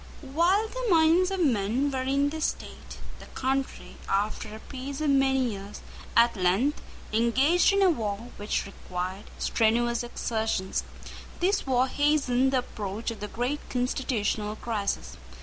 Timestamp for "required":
8.65-9.25